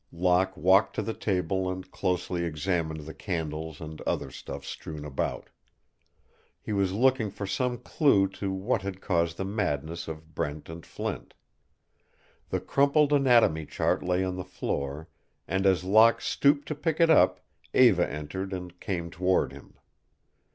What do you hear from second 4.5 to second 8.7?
strewn about. He was looking for some clue to